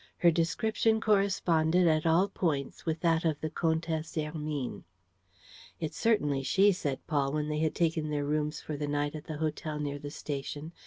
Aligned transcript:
Her 0.17 0.31
description 0.31 0.99
corresponded 0.99 1.87
at 1.87 2.07
all 2.07 2.27
points 2.27 2.87
with 2.87 2.99
that 3.01 3.23
of 3.23 3.39
the 3.39 3.51
Comtesse 3.51 4.15
Hermine. 4.15 4.83
"It's 5.79 5.95
certainly 5.95 6.41
she," 6.41 6.71
said 6.71 7.05
Paul, 7.05 7.33
when 7.33 7.49
they 7.49 7.59
had 7.59 7.75
taken 7.75 8.09
their 8.09 8.25
rooms 8.25 8.59
for 8.61 8.75
the 8.75 8.87
night 8.87 9.13
at 9.13 9.25
the 9.25 9.37
hotel 9.37 9.79
near 9.79 9.99
the 9.99 10.09
station. 10.09 10.71